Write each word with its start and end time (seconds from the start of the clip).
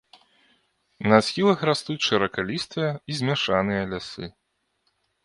На 1.11 1.19
схілах 1.27 1.59
растуць 1.69 1.99
шыракалістыя 2.07 2.89
і 3.13 3.19
змяшаныя 3.19 3.83
лясы. 3.93 4.31